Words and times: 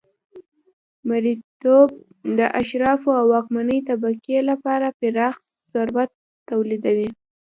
مریتوب 1.07 1.89
د 2.37 2.39
اشرافو 2.61 3.09
او 3.19 3.25
واکمنې 3.33 3.77
طبقې 3.89 4.39
لپاره 4.49 4.87
پراخ 4.99 5.35
ثروت 5.71 6.09
تولیدوي 6.49 7.09